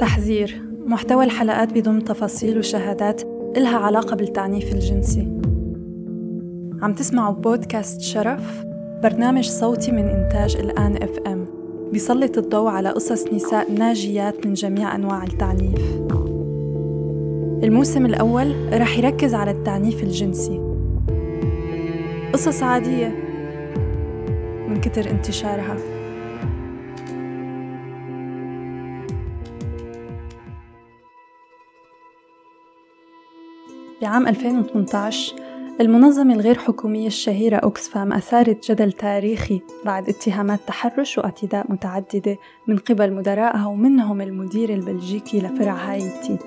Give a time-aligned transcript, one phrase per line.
[0.00, 3.22] تحذير محتوى الحلقات بضم تفاصيل وشهادات
[3.56, 5.40] إلها علاقة بالتعنيف الجنسي.
[6.82, 8.64] عم تسمعوا بودكاست شرف
[9.02, 11.46] برنامج صوتي من إنتاج الآن إف إم.
[11.92, 16.00] بيسلط الضوء على قصص نساء ناجيات من جميع أنواع التعنيف.
[17.64, 20.60] الموسم الأول رح يركز على التعنيف الجنسي.
[22.32, 23.14] قصص عادية
[24.68, 25.99] من كتر انتشارها.
[34.02, 35.34] بعام 2018
[35.80, 43.12] المنظمة الغير حكومية الشهيرة أوكسفام أثارت جدل تاريخي بعد اتهامات تحرش واعتداء متعددة من قبل
[43.12, 46.38] مدراءها ومنهم المدير البلجيكي لفرع هايتي.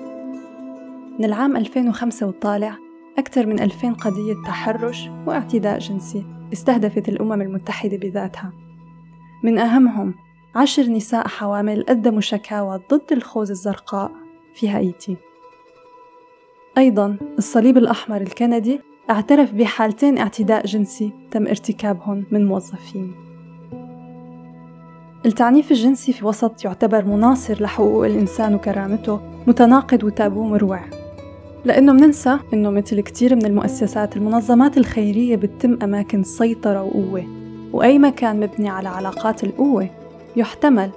[1.18, 2.76] من العام 2005 وطالع
[3.18, 8.52] أكثر من 2000 قضية تحرش واعتداء جنسي استهدفت الأمم المتحدة بذاتها.
[9.44, 10.14] من أهمهم
[10.54, 14.10] عشر نساء حوامل قدموا شكاوى ضد الخوذة الزرقاء
[14.54, 15.16] في هايتي.
[16.78, 18.80] أيضا الصليب الأحمر الكندي
[19.10, 23.14] اعترف بحالتين اعتداء جنسي تم ارتكابهم من موظفين.
[25.26, 30.80] التعنيف الجنسي في وسط يعتبر مناصر لحقوق الإنسان وكرامته متناقض وتابو مروع.
[31.64, 37.24] لأنه مننسى إنه مثل كتير من المؤسسات المنظمات الخيرية بتتم أماكن سيطرة وقوة.
[37.72, 39.90] وأي مكان مبني على علاقات القوة
[40.36, 40.90] يحتمل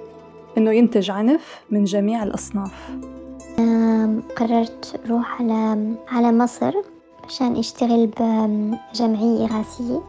[0.58, 2.98] إنه ينتج عنف من جميع الأصناف.
[4.36, 6.74] قررت أروح على على مصر
[7.28, 10.02] عشان أشتغل بجمعية إغاثية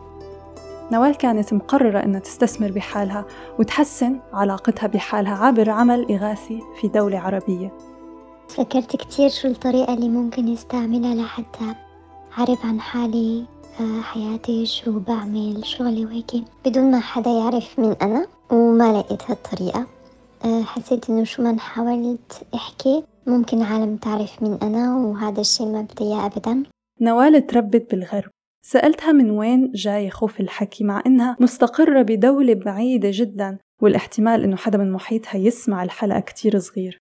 [0.93, 3.25] نوال كانت مقررة إنها تستثمر بحالها
[3.59, 7.73] وتحسن علاقتها بحالها عبر عمل إغاثي في دولة عربية.
[8.49, 11.75] فكرت كتير شو الطريقة اللي ممكن أستعملها لحتى
[12.39, 13.45] أعرف عن حالي
[13.81, 16.45] آه، حياتي شو بعمل شغلي وهيك.
[16.67, 19.87] بدون ما حدا يعرف مين أنا وما لقيت هالطريقة.
[20.45, 25.83] آه، حسيت إنه شو ما حاولت أحكي ممكن العالم تعرف مين أنا وهذا الشي ما
[25.83, 26.63] بدي أبدا.
[27.01, 28.31] نوال تربت بالغرب.
[28.67, 34.79] سألتها من وين جاي خوف الحكي مع إنها مستقرة بدولة بعيدة جدا والاحتمال إنه حدا
[34.79, 36.99] من محيطها يسمع الحلقة كتير صغير.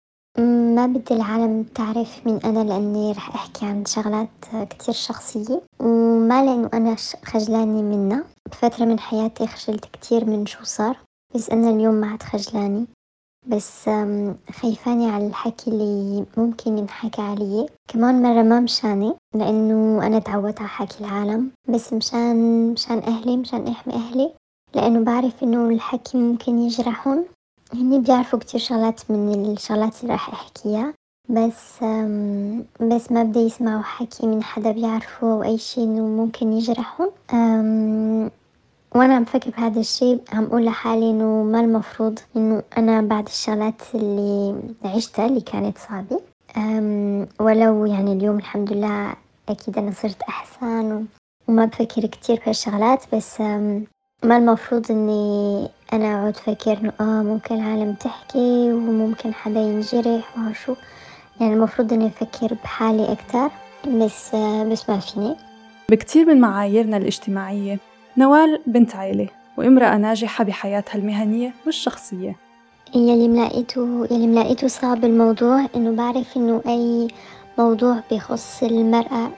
[0.75, 4.29] ما بدي العالم تعرف مين أنا لأني رح أحكي عن شغلات
[4.69, 6.95] كتير شخصية وما لأنه أنا
[7.25, 8.23] خجلانة منها.
[8.49, 10.97] بفترة من حياتي خجلت كتير من شو صار
[11.35, 12.87] بس أنا اليوم ما عاد خجلانة.
[13.47, 13.89] بس
[14.51, 20.69] خايفاني على الحكي اللي ممكن ينحكى علي كمان مرة ما مشاني لأنه أنا تعودت على
[20.69, 21.51] حكي العالم.
[21.69, 24.33] بس مشان مشان أهلي مشان أحمي أهلي
[24.75, 27.25] لأنه بعرف إنه الحكي ممكن يجرحهم
[27.73, 30.93] هني بيعرفوا كتير شغلات من الشغلات اللي راح أحكيها.
[31.29, 31.83] بس
[32.81, 37.09] بس ما بدي يسمعوا حكي من حدا بيعرفه أو أي شي إنه ممكن يجرحهم
[38.97, 43.81] وأنا عم فكر بهذا الشي عم أقول لحالي إنه ما المفروض إنه أنا بعد الشغلات
[43.95, 46.19] اللي عشتها اللي كانت صعبة.
[47.39, 49.13] ولو يعني اليوم الحمد لله
[49.49, 51.05] أكيد أنا صرت أحسن
[51.47, 53.41] وما بفكر كتير بهالشغلات بس
[54.23, 60.75] ما المفروض إني أنا أقعد فكر إنه آه ممكن العالم تحكي وممكن حدا ينجرح وشو
[61.41, 63.49] يعني المفروض إني أفكر بحالي أكتر
[63.87, 64.35] بس
[64.71, 65.35] بس ما فيني.
[65.91, 67.79] بكتير من معاييرنا الاجتماعية.
[68.17, 72.35] نوال بنت عيلة وامرأة ناجحة بحياتها المهنية والشخصية.
[72.95, 77.07] يلي ملاقيته يلي ملاقيته صعب الموضوع إنه بعرف إنه أي
[77.57, 79.31] موضوع بيخص المرأة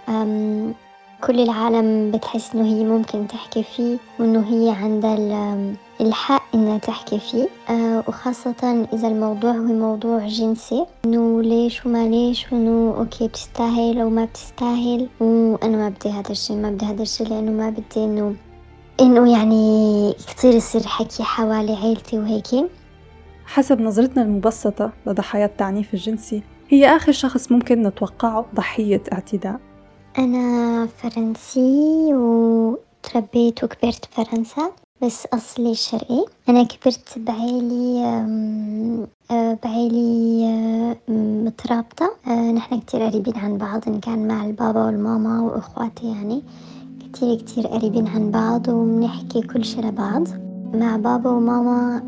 [1.24, 5.58] كل العالم بتحس إنه هي ممكن تحكي فيه وإنه هي عندها
[6.02, 7.48] الحق إنها تحكي فيه.
[7.70, 14.10] آه وخاصة إذا الموضوع هو موضوع جنسي إنه ليش وما ليش وإنه okay بتستاهل أو
[14.10, 18.36] ما بتستاهل وأنا ما بدي هذا الشي ما بدي هذا الشي لأنه ما بدي إنه
[19.02, 22.48] إنه يعني كتير يصير حكي حوالي عيلتي وهيك
[23.46, 29.60] حسب نظرتنا المبسطة لضحايا التعنيف الجنسي هي آخر شخص ممكن نتوقعه ضحية اعتداء.
[30.18, 34.72] أنا فرنسي وتربيت وكبرت بفرنسا
[35.02, 36.26] بس أصلي شرقي.
[36.50, 38.04] أنا كبرت بعيلي
[39.32, 41.12] آه، بعيلي آه،
[41.46, 42.12] مترابطة.
[42.28, 46.44] آه، نحن كتير قريبين عن بعض إن كان مع البابا والماما وإخواتي يعني.
[47.14, 50.28] كتير كتير قريبين عن بعض وبنحكي كل شي لبعض.
[50.74, 52.02] مع بابا وماما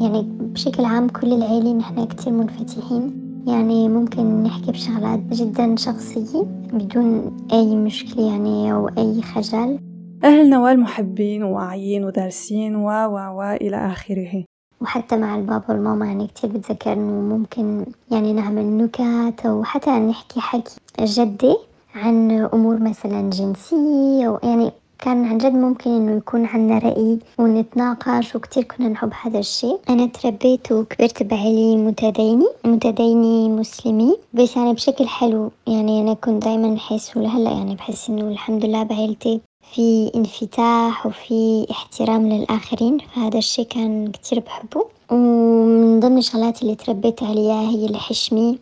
[0.00, 3.20] يعني بشكل عام كل العيلة نحن كتير منفتحين.
[3.46, 6.42] يعني ممكن نحكي بشغلات جدا شخصية
[6.72, 9.78] بدون أي مشكلة يعني أو أي خجل.
[10.24, 14.44] أهل نوال محبين وواعيين ودارسين و و و إلى آخره.
[14.80, 20.40] وحتى مع البابا والماما يعني كتير بتذكر إنه ممكن يعني نعمل نكت أو حتى نحكي
[20.40, 21.56] حكي جدي.
[21.94, 28.36] عن أمور مثلا جنسية أو يعني كان عن جد ممكن إنه يكون عنا رأي ونتناقش
[28.36, 35.06] وكتير كنا نحب هذا الشي، أنا تربيت وكبرت بعيلة متدينة متدينة مسلمة بس يعني بشكل
[35.08, 39.40] حلو يعني أنا كنت دايمًا أحس ولهلأ يعني بحس إنه الحمد لله بعيلتي
[39.74, 42.98] في انفتاح وفي احترام للآخرين.
[42.98, 44.86] فهذا الشي كان كتير بحبه.
[45.10, 48.56] ومن ضمن الشغلات اللي تربيت عليها هي الحشمة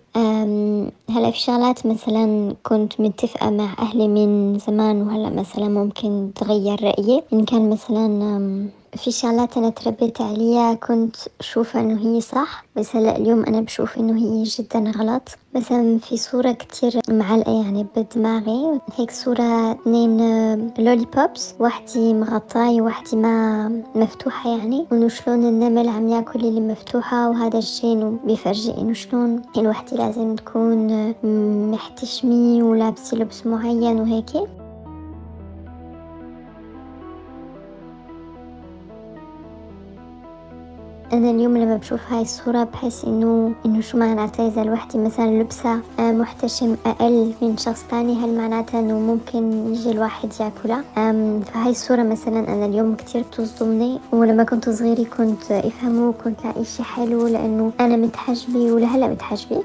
[1.11, 7.23] هلا في شغلات مثلا كنت متفقة مع أهلي من زمان وهلا مثلا ممكن تغير رأيي.
[7.33, 13.17] إن كان مثلا في شغلات أنا تربيت عليها كنت أشوف إنه هي صح بس هلأ
[13.17, 15.23] اليوم أنا بشوف إنه هي جدا غلط.
[15.55, 20.17] مثلا في صورة كتير معلقة يعني بدماغي هيك صورة اثنين
[20.79, 24.87] لولي بوبس واحدة مغطاية وواحدة ما مفتوحة يعني.
[24.93, 30.37] وإنه شلون النمل عم ياكل اللي مفتوحة وهذا الشي إنه بيفرجي إنه شلون الوحدة لازم
[30.37, 31.15] تكون
[31.71, 34.62] محتشمة ولابسة لبس معين وهيك.
[41.13, 45.81] أنا اليوم لما بشوف هاي الصورة بحس إنه إنه شو معناتها إذا الوحدة مثلا لبسها
[45.99, 50.85] آه، محتشم أقل من شخص تاني هل معناتها إنه ممكن يجي الواحد ياكلها؟
[51.43, 56.83] فهاي الصورة مثلا أنا اليوم كتير بتصدمني ولما كنت صغيرة كنت أفهمه وكنت لاقي شي
[56.83, 59.63] حلو لأنه أنا متحجبة ولهلأ متحجبة.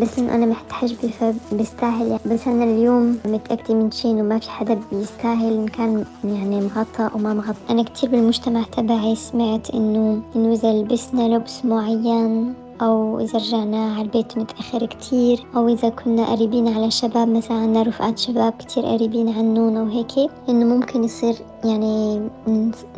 [0.00, 2.20] بس إنه أنا متحجبة فبستاهل يعني.
[2.26, 7.10] بس أنا اليوم متأكدة من شي إنه ما في حدا بيستاهل إن كان يعني مغطى
[7.14, 7.58] أو ما مغطى.
[7.70, 14.02] أنا كتير بالمجتمع تبعي سمعت إنه إنه إذا لبسنا لبس معين أو إذا رجعنا على
[14.02, 19.28] البيت متأخر كتير أو إذا كنا قريبين على شباب مثلا عنا رفقات شباب كتير قريبين
[19.28, 21.34] عنون أو هيك إنه ممكن يصير
[21.64, 22.28] يعني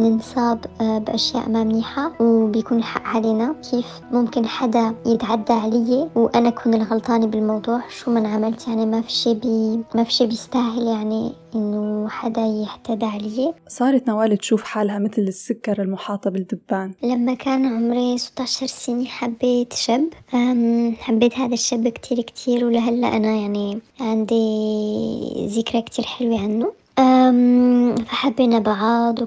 [0.00, 6.75] ننصاب آه، بأشياء ما منيحة وبيكون الحق علينا كيف ممكن حدا يتعدى علي وأنا أكون
[6.75, 11.32] الغلطانة بالموضوع شو ما عملت يعني ما في شي بي ما في شي بيستاهل يعني
[11.55, 13.55] إنه حدا يحتدى علي.
[13.69, 16.93] صارت نوال تشوف حالها مثل السكر المحاطة بالدبان.
[17.03, 20.08] لما كان عمري 16 سنة حبيت شاب
[20.99, 26.81] حبيت هذا الشاب كتير كتير ولهلأ أنا يعني عندي ذكرى كتير حلوة عنه.
[26.97, 29.19] فحبينا بعض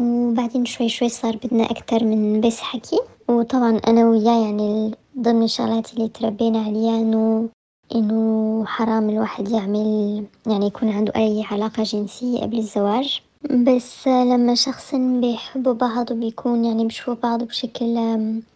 [0.00, 3.00] وبعدين شوي شوي صار بدنا أكتر من بس حكي.
[3.28, 7.48] وطبعا أنا وياه يعني ضمن الشغلات اللي تربينا عليها إنه
[7.94, 13.22] إنه حرام الواحد يعمل يعني يكون عنده أي علاقة جنسية قبل الزواج.
[13.50, 17.94] بس لما شخصين بيحبوا بعض وبيكون يعني بيشوفوا بعض بشكل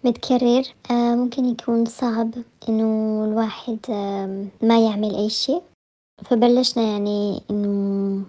[0.04, 2.30] متكرر ممكن يكون صعب
[2.68, 3.78] إنه الواحد
[4.62, 5.60] ما يعمل أي شي
[6.24, 8.22] فبلشنا يعني إنه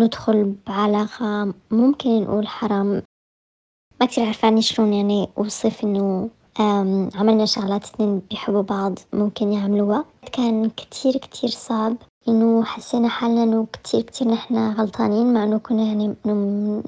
[0.00, 3.02] ندخل بعلاقة ممكن نقول حرام.
[4.00, 6.30] ما كتير عرفاني شلون يعني أوصف إنه
[7.14, 10.04] عملنا شغلات اتنين بيحبوا بعض ممكن يعملوها.
[10.32, 11.96] كان كتير كتير صعب
[12.28, 16.14] إنه حسينا حالنا إنه كتير كتير نحنا غلطانين مع إنه كنا يعني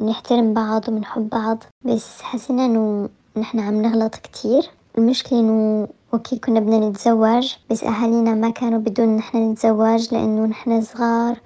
[0.01, 1.65] نحترم بعض وبنحب بعض.
[1.85, 4.71] بس حسينا إنه نحنا عم نغلط كتير.
[4.99, 10.81] المشكلة إنه أوكي كنا بدنا نتزوج بس أهالينا ما كانوا بدون نحنا نتزوج لأنه نحنا
[10.81, 11.37] صغار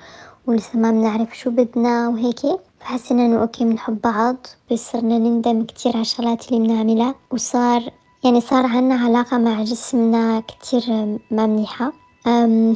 [0.46, 2.40] ولسه ما بنعرف شو بدنا وهيك.
[2.81, 4.37] فحسينا إنه أوكي بنحب بعض
[4.72, 7.14] بس صرنا نندم كتير على الشغلات اللي بنعملها.
[7.31, 7.82] وصار
[8.25, 10.82] يعني صار عنا علاقة مع جسمنا كتير
[11.31, 11.92] ما منيحة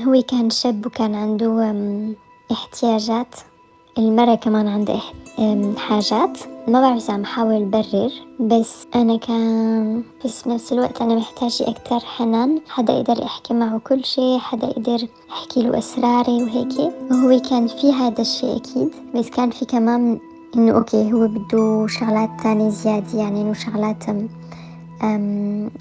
[0.06, 1.74] هو كان شاب وكان عنده
[2.52, 3.34] احتياجات.
[3.98, 5.02] المرة كمان عندها
[5.76, 6.38] حاجات.
[6.68, 8.10] ما بعرف إذا عم أحاول برر
[8.40, 12.60] بس أنا كان بس بنفس الوقت أنا محتاجة أكتر حنان.
[12.68, 16.92] حدا يقدر أحكي معه كل شي حدا يقدر أحكي له أسراري وهيك.
[17.10, 20.18] وهو كان في هذا الشي أكيد بس كان في كمان
[20.56, 24.04] إنه أوكي هو بده شغلات تانية زيادة يعني إنه شغلات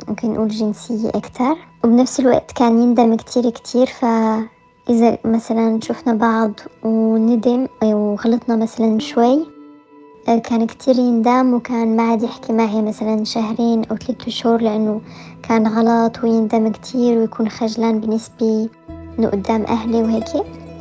[0.08, 1.56] ممكن نقول جنسية أكتر.
[1.84, 3.90] وبنفس الوقت كان يندم كتير كتير
[4.88, 6.52] فإذا مثلا شفنا بعض
[6.84, 9.46] وندم وغلطنا مثلا شوي
[10.28, 15.02] آه، كان كتير يندم وكان ما عاد يحكي معي مثلا شهرين أو ثلاثة شهور لأنه
[15.50, 18.70] كان غلط ويندم كتير ويكون خجلان بالنسبة
[19.20, 20.26] إنه قدام أهلي وهيك.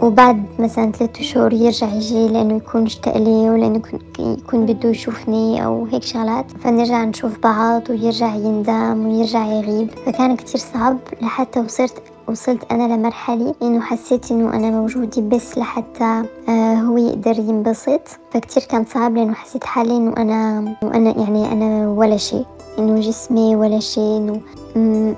[0.02, 3.82] وبعد مثلا ثلاثة شهور يرجع يجي لأنه يكون اشتاق لي ولأنه
[4.18, 6.50] يكون بده يشوفني أو هيك شغلات.
[6.50, 9.90] فنرجع نشوف بعض ويرجع يندم ويرجع يغيب.
[10.06, 16.22] فكان كتير صعب لحتى وصلت وصلت أنا لمرحلة إنه حسيت إنه أنا موجودة بس لحتى
[16.48, 18.00] آه هو يقدر ينبسط.
[18.30, 22.46] فكتير كان صعب لأنه حسيت حالي إنه أنا وأنا يعني أنا ولا شيء
[22.78, 24.40] إنه جسمي ولا شيء إنه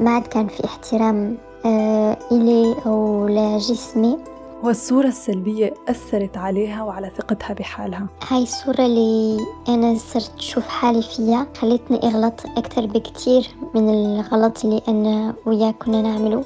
[0.00, 4.18] ما عاد كان في احترام آه إلي أو لجسمي.
[4.62, 8.06] والصورة السلبية أثرت عليها وعلى ثقتها بحالها.
[8.28, 14.82] هاي الصورة اللي أنا صرت أشوف حالي فيها خلتني أغلط أكتر بكتير من الغلط اللي
[14.88, 16.44] أنا وياه كنا نعمله.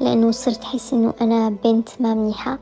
[0.00, 2.58] لأنه صرت أحس إنه أنا بنت ما منيحة.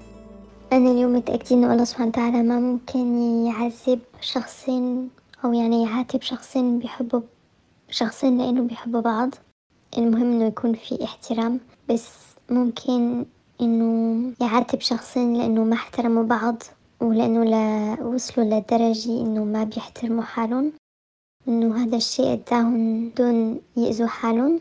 [0.73, 5.11] أنا اليوم متأكدة إنه الله سبحانه وتعالى ما ممكن يعذب شخصين
[5.45, 7.21] أو يعني يعاتب شخصين بيحبوا
[7.91, 9.35] شخصين لأنه بيحبوا بعض،
[9.99, 12.09] المهم إنه يكون في احترام بس
[12.51, 13.25] ممكن
[13.61, 16.63] إنه يعاتب شخصين لأنه ما احترموا بعض
[17.01, 20.73] ولأنه لا وصلوا لدرجة إنه ما بيحترموا حالهم،
[21.49, 24.61] إنه هذا الشيء أداهم دون يأذوا حالهم،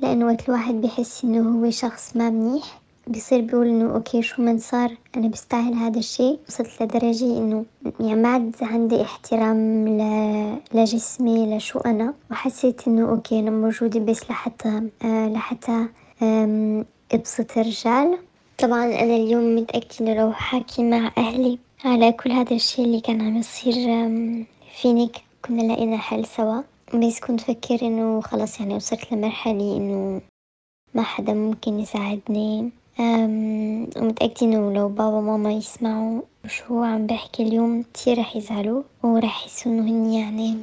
[0.00, 4.58] لأنه وقت الواحد بيحس إنه هو شخص ما منيح بيصير بيقول إنه أوكي شو من
[4.58, 7.64] صار أنا بستاهل هذا الشيء، وصلت لدرجة إنه
[8.00, 10.02] يعني ما عاد عندي احترام ل...
[10.74, 15.86] لجسمي لشو أنا، وحسيت إنه أوكي أنا موجودة بس لحتى آه لحتى
[17.12, 18.18] أبسط الرجال،
[18.58, 23.36] طبعا أنا اليوم متأكدة لو حاكي مع أهلي على كل هذا الشي اللي كان عم
[23.36, 23.74] يصير
[24.82, 25.10] فيني
[25.44, 26.62] كنا لقينا حل سوا،
[26.94, 30.20] بس كنت فكر إنه خلاص يعني وصلت لمرحلة إنه
[30.94, 32.70] ما حدا ممكن يساعدني.
[33.96, 39.72] ومتأكدة إنه لو بابا وماما يسمعوا شو عم بحكي اليوم كتير رح يزعلوا وراح يحسوا
[39.72, 40.56] إنه هني يعني.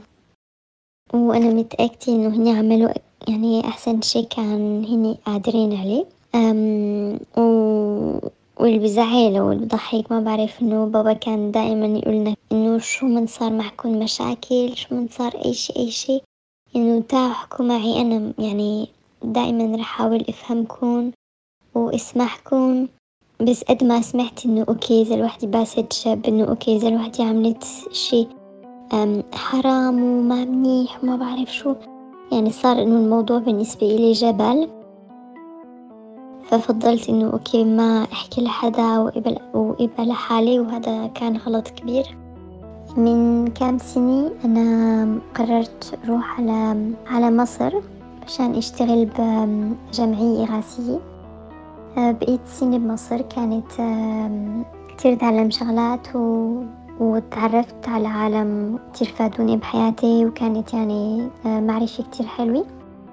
[1.14, 2.90] وأنا متأكدة إنه هني عملوا
[3.28, 6.06] يعني أحسن شي كان هني قادرين عليه.
[7.38, 7.44] و...
[8.60, 12.36] واللي بزعل واللي بضحك ما بعرف إنه بابا كان دائما يقولنا
[12.80, 16.22] شو من صار معكم مشاكل شو من صار أي شي أي شي
[16.76, 18.90] إنه تعالوا احكوا معي أنا يعني
[19.24, 21.12] دائما رح أحاول أفهمكم
[21.76, 22.88] واسمعكم
[23.42, 27.64] بس قد ما سمعت إنه okay إذا الوحدة باست شاب إنه okay إذا الوحدة عملت
[27.92, 28.28] شي
[29.34, 31.76] حرام وما منيح وما بعرف شو.
[32.32, 34.70] يعني صار إنه الموضوع بالنسبة إلي جبل.
[36.44, 38.98] ففضلت إنه okay ما أحكي لحدا
[39.54, 42.23] وإبقى لحالي وهذا كان غلط كبير.
[42.98, 47.74] من كام سنة أنا قررت أروح على على مصر
[48.26, 51.00] عشان أشتغل بجمعية إغاثية
[51.98, 53.72] بقيت سنة بمصر كانت
[54.88, 56.56] كتير تعلم شغلات و...
[57.00, 62.66] وتعرفت على عالم كتير فادوني بحياتي وكانت يعني معرفة كتير حلوة.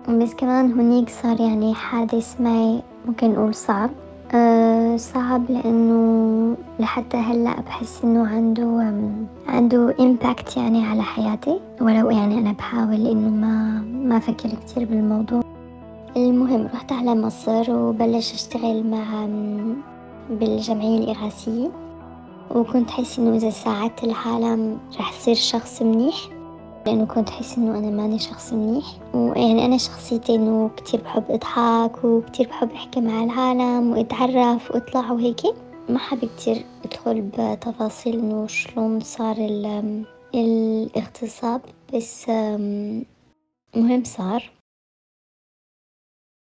[0.09, 3.91] بس كمان هنيك صار يعني حادث معي ممكن نقول صعب.
[4.97, 8.93] صعب لأنه لحتى هلأ بحس إنه عنده
[9.49, 11.61] عنده إمباكت يعني على حياتي.
[11.81, 15.43] ولو يعني أنا بحاول إنه ما ما أفكر كتير بالموضوع.
[16.17, 19.27] المهم رحت على مصر وبلش أشتغل مع
[20.31, 21.71] بالجمعية الإغاثية
[22.55, 26.17] وكنت حس إنه إذا ساعدت العالم رح صير شخص منيح.
[26.87, 28.85] لأنه كنت أحس إنه أنا ماني شخص منيح
[29.15, 35.41] ويعني أنا شخصيتي إنه كتير بحب أضحك وكتير بحب أحكي مع العالم وأتعرف وأطلع وهيك.
[35.89, 39.37] ما حابة كتير أدخل بتفاصيل إنه شلون صار
[40.35, 41.61] الاغتصاب
[41.95, 42.29] بس
[43.77, 44.51] مهم صار.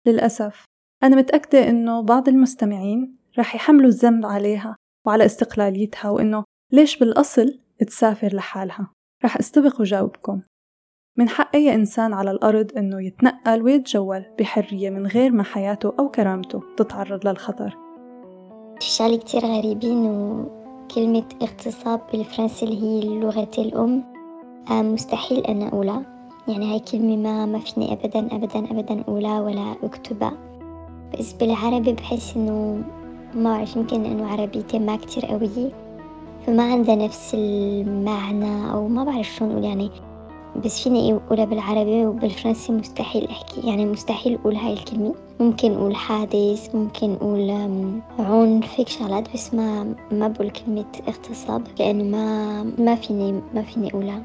[0.07, 0.65] للأسف
[1.03, 4.77] أنا متأكدة إنه بعض المستمعين رح يحملوا الذنب عليها
[5.07, 8.96] وعلى استقلاليتها وإنه ليش بالأصل تسافر لحالها؟
[9.27, 10.41] رح استبق وجاوبكم
[11.19, 16.09] من حق أي إنسان على الأرض إنه يتنقل ويتجول بحرية من غير ما حياته أو
[16.09, 17.77] كرامته تتعرض للخطر.
[18.79, 24.05] شغلة كتير غريبين وكلمة اغتصاب بالفرنسي اللي هي لغتي الأم
[24.71, 26.03] آه، مستحيل أنا أقولها.
[26.49, 30.33] يعني هاي كلمة ما ما فيني أبدا أبدا أبدا أقولها ولا أكتبها.
[31.19, 32.85] بس بالعربي بحس إنه
[33.35, 35.86] ما أعرف يمكن إنه عربيتي ما كتير قوية.
[36.47, 39.91] فما عندها نفس المعنى أو ما بعرف شلون أقول يعني
[40.65, 45.15] بس فيني أقولها بالعربي وبالفرنسي مستحيل أحكي يعني مستحيل أقول هاي الكلمة.
[45.41, 47.51] ممكن أقول حادث ممكن أقول
[48.19, 53.91] عنف هيك شغلات بس ما ما بقول كلمة اغتصاب لأنه ما ما فيني ما فيني
[53.91, 54.23] أقولها.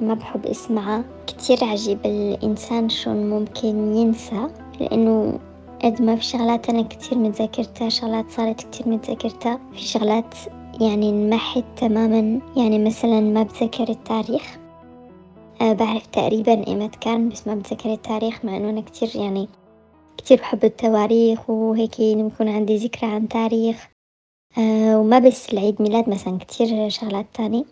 [0.00, 1.04] ما بحب أسمعها.
[1.26, 4.46] كتير عجيب الإنسان شلون ممكن ينسى
[4.80, 5.38] لأنه
[5.84, 10.34] قد ما في شغلات أنا كتير متذكرتها شغلات صارت كتير متذكرتها في شغلات
[10.80, 14.58] يعني انمحت تماما يعني مثلا ما بتذكر التاريخ.
[15.60, 19.48] أه بعرف تقريبا إيمت كان بس ما بتذكر التاريخ مع إنه أنا كتير يعني
[20.18, 23.88] كتير بحب التواريخ وهيك بكون عندي ذكرى عن تاريخ.
[24.58, 27.64] أه وما بس العيد ميلاد مثلا كتير شغلات تاني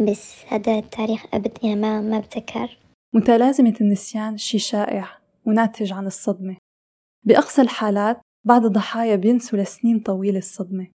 [0.00, 2.78] بس هذا التاريخ أبد يعني ما ما بتذكر.
[3.14, 6.56] متلازمة النسيان شي شائع وناتج عن الصدمة.
[7.24, 10.95] بأقصى الحالات بعض الضحايا بينسوا لسنين طويلة الصدمة.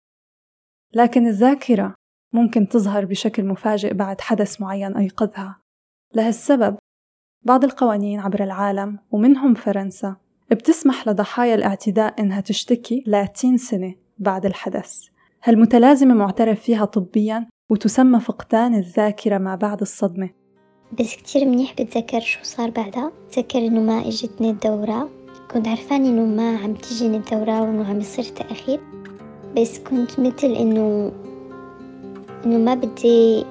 [0.93, 1.95] لكن الذاكرة
[2.33, 5.59] ممكن تظهر بشكل مفاجئ بعد حدث معين أيقظها.
[6.15, 6.77] لهالسبب
[7.45, 10.15] بعض القوانين عبر العالم ومنهم فرنسا
[10.51, 15.03] بتسمح لضحايا الاعتداء إنها تشتكي 30 سنة بعد الحدث.
[15.43, 20.29] هالمتلازمة معترف فيها طبيا وتسمى فقدان الذاكرة ما بعد الصدمة.
[20.99, 23.11] بس كتير منيح بتذكر شو صار بعدها.
[23.27, 25.09] بتذكر إنه ما إجتني الدورة.
[25.51, 28.79] كنت عرفاني إنه ما عم تجيني الدورة وإنه عم يصير تأخير.
[29.57, 31.11] بس كنت مثل إنه
[32.45, 33.45] إنه ما بدي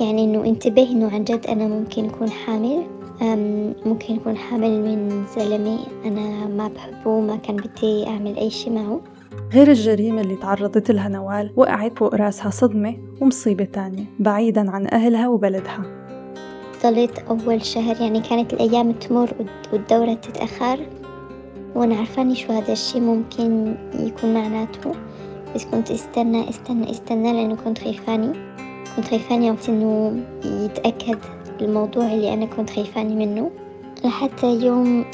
[0.00, 2.82] يعني إنه انتبه إنه عن جد أنا ممكن أكون حامل.
[3.86, 9.00] ممكن أكون حامل من زلمة أنا ما بحبه ما كان بدي أعمل أي شي معه.
[9.52, 15.28] غير الجريمة اللي تعرضت لها نوال وقعت فوق راسها صدمة ومصيبة تانية بعيدا عن أهلها
[15.28, 15.82] وبلدها.
[16.82, 19.34] ضليت أول شهر يعني كانت الأيام تمر
[19.72, 20.78] والدورة تتأخر.
[21.74, 24.92] وأنا عرفاني شو هذا الشي ممكن يكون معناته.
[25.54, 28.32] بس كنت استنى استنى استنى لأنه كنت خيفاني
[28.96, 31.18] كنت خيفاني وقت إنه يتأكد
[31.60, 33.50] الموضوع اللي أنا كنت خيفاني منه
[34.04, 35.04] لحتى يوم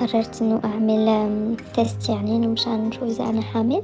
[0.00, 3.82] قررت إنه أعمل test يعني إنه مشان نشوف إذا أنا حامل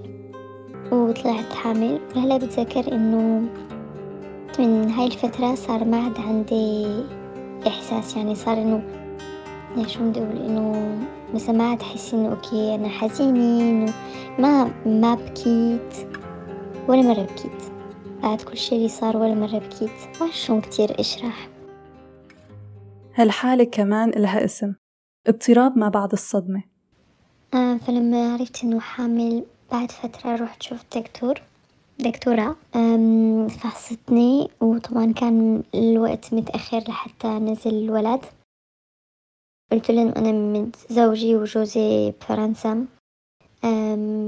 [0.92, 3.42] وطلعت حامل وهلا بتذكر إنه
[4.58, 6.86] من هاي الفترة صار ما عاد عندي
[7.66, 8.82] إحساس يعني صار إنه
[9.86, 10.96] شو بدي أقول إنه
[11.34, 13.92] مثلا ما عاد أحس إنه okay أنا حزينة إنه
[14.38, 16.08] ما ما بكيت
[16.88, 17.72] ولا مرة بكيت.
[18.22, 20.20] بعد كل شي اللي صار ولا مرة بكيت.
[20.20, 21.48] ما شلون كتير أشرح.
[23.14, 24.74] هالحالة كمان إلها اسم؟
[25.26, 26.62] اضطراب ما بعد الصدمة.
[27.54, 31.42] آه فلما عرفت إنه حامل بعد فترة رحت شفت دكتور
[31.98, 32.56] دكتورة
[33.48, 38.20] فحصتني وطبعا كان الوقت متأخر لحتى نزل الولد.
[39.72, 42.86] قلت له إنه أنا متزوجي وجوزي بفرنسا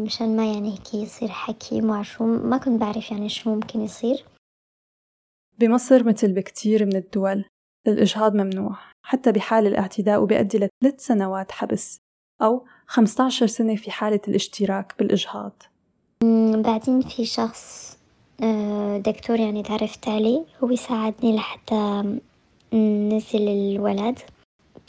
[0.05, 4.25] مشان ما يعني هيك يصير حكي مع شو ما كنت بعرف يعني شو ممكن يصير.
[5.59, 7.45] بمصر مثل بكتير من الدول
[7.87, 12.01] الإجهاض ممنوع حتى بحال الاعتداء وبيؤدي لثلاث سنوات حبس
[12.43, 15.63] أو 15 سنة في حالة الاشتراك بالإجهاض.
[16.65, 17.97] بعدين في شخص
[18.43, 22.03] آه، دكتور يعني تعرفت عليه هو ساعدني لحتى
[22.73, 24.19] نزل الولد.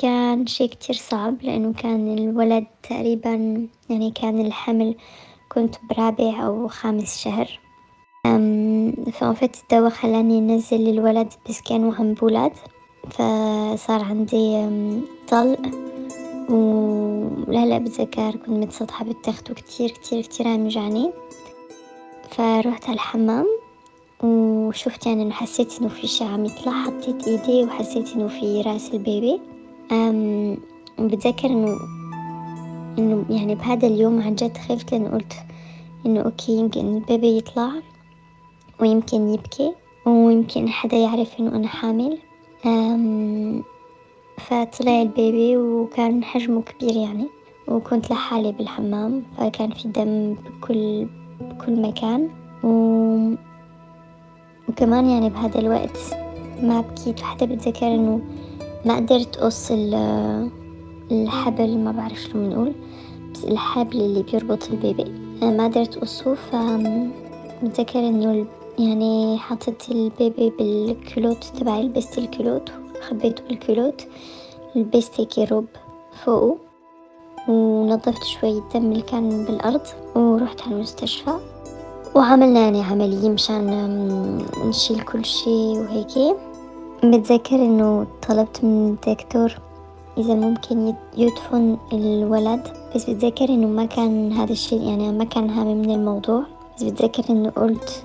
[0.02, 4.96] كان شي كتير صعب لأنه كان الولد تقريبا يعني كان الحمل
[5.50, 7.60] كنت برابع أو خامس شهر.
[9.12, 12.52] فوقفت الدواء خلاني نزل الولد بس كانوا عم بولاد
[13.10, 14.70] فصار عندي
[15.28, 15.62] طلق
[16.50, 21.12] ولهلا بتذكر كنت متسطحة بالتخت وكتير كتير كتير عم يوجعني
[22.30, 23.46] فروحت على الحمام
[24.24, 29.42] وشفت يعني حسيت إنه في شي عم يطلع حطيت إيدي وحسيت إنه في رأس البيبي.
[31.00, 31.78] بتذكر إنه
[32.98, 35.34] إنه يعني بهذا اليوم عن جد خفت لأنه قلت
[36.06, 37.72] إنه okay يمكن ال baby يطلع
[38.80, 39.74] ويمكن يبكي
[40.06, 42.18] ويمكن حدا يعرف إنه أنا حامل.
[44.38, 47.28] فطلع ال baby وكان حجمه كبير يعني
[47.68, 51.08] وكنت لحالي بالحمام فكان في دم بكل
[51.42, 52.30] بكل مكان.
[52.64, 52.72] و...
[54.70, 55.98] وكمان يعني بهذا الوقت
[56.62, 57.22] ما بكيت.
[57.22, 58.22] وحتى بتذكر إنه
[58.86, 59.72] ما قدرت أقص
[61.12, 62.74] الحبل ما بعرف شو بنقول
[63.34, 68.46] بس الحبل اللي بيربط ال baby ما قدرت أقصه فبتذكر انه
[68.80, 74.08] يعني حطيت ال baby بالكلوت تبعي لبست الكلوت وخبيته بالكلوت
[74.76, 75.66] لبست هيك روب
[76.24, 76.58] فوقه
[77.48, 79.82] ونظفت شوية دم اللي كان بالأرض
[80.16, 81.40] ورحت على المستشفى
[82.16, 86.38] وعملنا يعني عملية مشان نشيل كل شي وهيك.
[87.04, 89.60] بتذكر إنه طلبت من الدكتور
[90.18, 95.76] إذا ممكن يدفن الولد بس بتذكر إنه ما كان هذا الشيء يعني ما كان هامي
[95.76, 96.44] من الموضوع.
[96.76, 98.04] بس بتذكر إنه قلت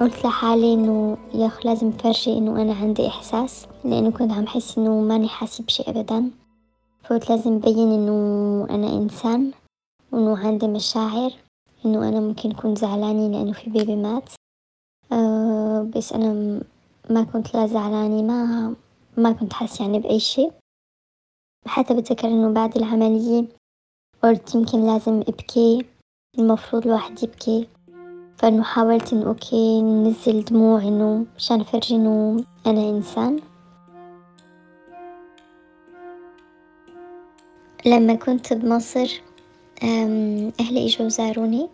[0.00, 5.00] قلت لحالي إنه ياخ لازم فرجي إنه أنا عندي إحساس لأنه كنت عم حس إنه
[5.00, 6.30] ماني حاسة بشي ابدا.
[7.04, 9.50] فقلت لازم بين إنه أنا إنسان
[10.12, 11.32] وإنه عندي مشاعر
[11.86, 14.28] إنه أنا ممكن أكون زعلانة لأنه في بيبي مات.
[15.12, 16.60] أه بس أنا
[17.10, 18.74] ما كنت لا زعلانة ما
[19.16, 20.50] ما كنت حاسة يعني بأي شي
[21.66, 23.44] حتى بتذكر إنه بعد العملية
[24.22, 25.84] قلت يمكن لازم أبكي
[26.38, 27.68] المفروض الواحد يبكي.
[28.36, 33.40] فإنه حاولت إنه أوكي ننزل دموع إنه مشان أفرجي إنه أنا إنسان.
[37.86, 39.22] لما كنت بمصر
[40.60, 41.68] أهلي إجوا زاروني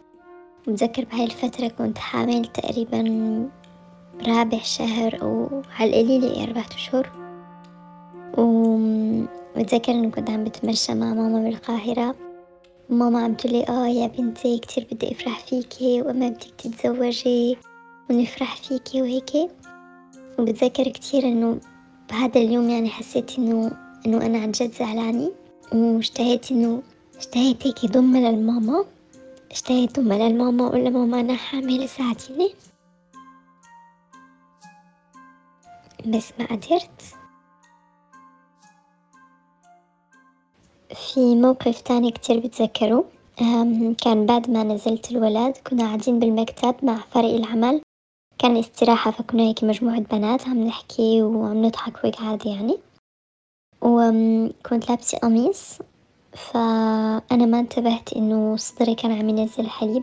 [0.68, 3.00] بتذكر بهاي الفترة كنت حامل تقريبا
[4.26, 7.10] رابع شهر أو على القليلة أربعة أشهر.
[8.38, 12.14] وبتذكر إنه كنت عم بتمشى مع ماما بالقاهرة.
[12.90, 17.56] ماما عم تقولي آه يا بنتي كتير بدي أفرح فيكي وأما بدك تتزوجي
[18.10, 19.50] ونفرح فيكي وهيك.
[20.38, 21.58] وبتذكر كتير إنه
[22.10, 23.72] بهذا اليوم يعني حسيت إنه
[24.06, 25.32] إنه أنا عن جد زعلانة.
[25.72, 26.82] واشتهيت إنه
[27.18, 28.84] اشتهيت هيك ضمة للماما.
[29.50, 32.50] اشتهيت ضمة للماما وأقول لماما أنا حاملة ساعديني
[36.06, 37.02] بس ما قدرت؟
[40.94, 43.04] في موقف تاني كتير بتذكره.
[44.04, 47.82] كان بعد ما نزلت الولد كنا قاعدين بالمكتب مع فريق العمل.
[48.38, 52.78] كان استراحة فكنا هيك مجموعة بنات عم نحكي وعم نضحك وهيك عادي يعني.
[53.82, 55.78] وكنت لابسة قميص
[56.32, 60.02] فأنا ما انتبهت إنه صدري كان عم ينزل حليب.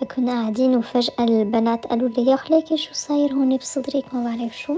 [0.00, 4.76] فكنا قاعدين وفجأة البنات قالوا لي يا خليكي شو صاير هون بصدرك؟ ما بعرف شو.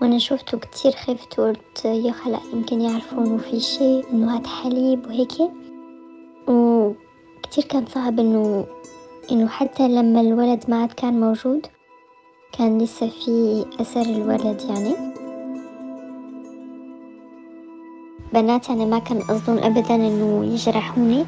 [0.00, 5.06] وأنا شوفته كتير خفت وقلت يا خلا يمكن يعرفوا إنه في شي إنه هاد حليب
[5.06, 5.32] وهيك.
[6.48, 8.66] وكتير كان صعب إنه
[9.32, 11.66] إنه حتى لما الولد ما عاد كان موجود
[12.52, 14.94] كان لسه في أثر الولد يعني.
[18.32, 21.24] بنات يعني ما كان قصدهم أبدا إنه يجرحوني.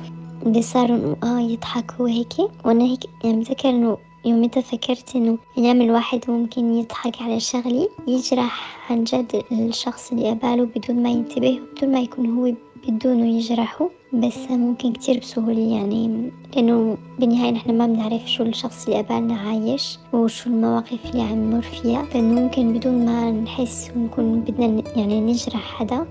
[0.46, 2.32] اللي صاروا آه يضحكوا وهيك.
[2.64, 8.78] وأنا هيك يعني بتذكر إنه يوميتها فكرت إنه أيام الواحد ممكن يضحك على شغلي يجرح
[8.90, 12.54] عن جد الشخص اللي قباله بدون ما ينتبه وبدون ما يكون هو
[12.88, 13.90] بدونه يجرحه.
[14.12, 19.98] بس ممكن كتير بسهولة يعني لأنه بالنهاية نحن ما بنعرف شو الشخص اللي قبالنا عايش
[20.12, 22.02] وشو المواقف اللي عم نمر فيها.
[22.02, 26.06] فإنه ممكن بدون ما نحس ونكون بدنا يعني نجرح حدا.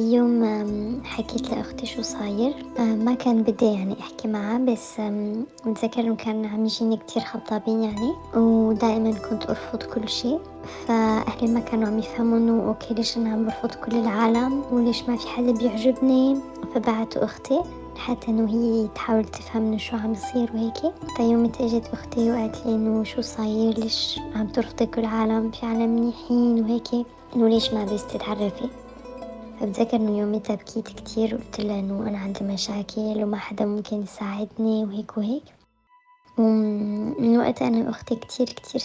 [0.00, 2.54] في يوم حكيت لأختي شو صاير.
[2.78, 5.00] ما كان بدي يعني أحكي معها بس
[5.66, 10.40] متذكر إنه كان عم يجيني كتير خطابين يعني ودائما كنت أرفض كل شيء.
[10.86, 15.16] فأهلي ما كانوا عم يفهموا إنه أوكي ليش أنا عم برفض كل العالم؟ وليش ما
[15.16, 16.36] في حدا بيعجبني؟
[16.74, 17.60] فبعتوا أختي
[17.96, 20.94] حتى إنه هي تحاول تفهم إنه شو عم يصير وهيك.
[21.16, 25.96] فيومتها إجت أختي وقالت لي إنه شو صاير؟ ليش عم ترفضي كل العالم في عالم
[25.96, 27.06] منيحين وهيك.
[27.36, 28.68] إنه ليش ما بس تتعرفي
[29.60, 34.84] فبتذكر إنه يوميتها بكيت كتير وقلت لها إنه أنا عندي مشاكل وما حدا ممكن يساعدني
[34.84, 35.42] وهيك وهيك.
[36.38, 38.80] ومن وقتها أنا وأختي كتير كتير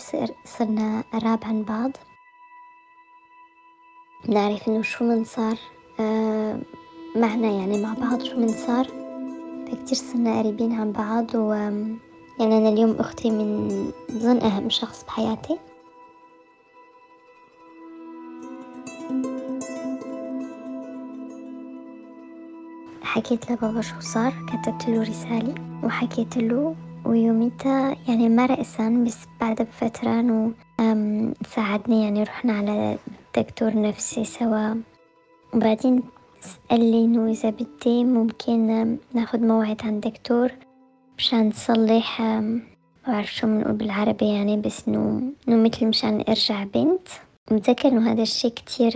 [0.46, 1.92] صرنا قراب عن بعض.
[4.28, 5.58] نعرف إنه شو من صار
[6.00, 6.60] آه
[7.16, 8.86] معنا يعني مع بعض شو من صار.
[9.68, 11.54] فكتير صرنا قريبين عن بعض و
[12.40, 13.68] يعني أنا اليوم أختي من
[14.12, 15.60] ضمن أهم شخص بحياتي.
[23.16, 24.34] حكيت لبابا شو صار.
[24.48, 26.76] كتبت له رسالة وحكيت له
[27.06, 30.54] ويوميتها يعني ما رأسا بس بعد بفترة إنه
[31.48, 32.98] ساعدني يعني رحنا على
[33.38, 34.76] دكتور نفسي سوا.
[35.54, 36.04] وبعدين
[36.72, 40.52] قال لي إنه إذا بدي ممكن ناخد موعد عند دكتور
[41.18, 42.62] مشان تصلح ما
[43.08, 47.08] بعرف شو بنقول بالعربي يعني بس إنه إنه مثل مشان أرجع بنت.
[47.52, 48.94] متذكر إنه هذا الشي كتير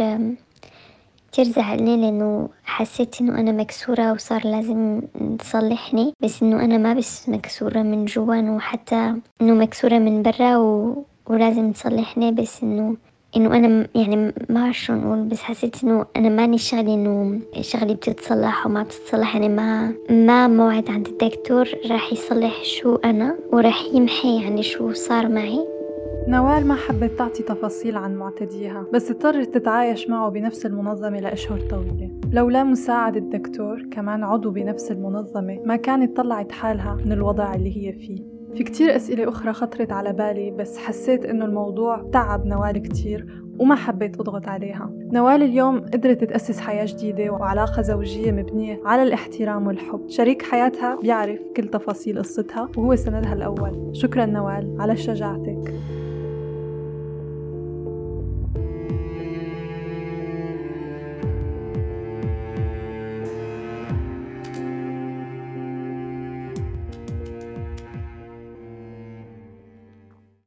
[1.32, 5.02] كتير زعلني لأنه حسيت إنه أنا مكسورة وصار لازم
[5.40, 10.58] تصلحني بس إنه أنا ما بس مكسورة من جوا إنه حتى إنه مكسورة من برا
[10.58, 10.96] و...
[11.28, 12.96] ولازم تصلحني بس إنه
[13.36, 18.66] إنه أنا يعني ما شو نقول بس حسيت إنه أنا ماني شغلي إنه شغلي بتتصلح
[18.66, 19.36] وما بتتصلح.
[19.36, 25.28] يعني ما ما موعد عند الدكتور راح يصلح شو أنا وراح يمحي يعني شو صار
[25.28, 25.79] معي.
[26.28, 32.12] نوال ما حبت تعطي تفاصيل عن معتديها بس اضطرت تتعايش معه بنفس المنظمة لأشهر طويلة.
[32.32, 37.94] لولا مساعدة الدكتور كمان عضو بنفس المنظمة ما كانت طلعت حالها من الوضع اللي هي
[37.94, 38.24] فيه.
[38.56, 43.76] في كتير أسئلة أخرى خطرت على بالي بس حسيت إنه الموضوع تعب نوال كتير وما
[43.76, 44.92] حبيت أضغط عليها.
[44.94, 50.10] نوال اليوم قدرت تأسس حياة جديدة وعلاقة زوجية مبنية على الاحترام والحب.
[50.10, 53.90] شريك حياتها بيعرف كل تفاصيل قصتها وهو سندها الأول.
[53.96, 55.74] شكرا نوال على شجاعتك.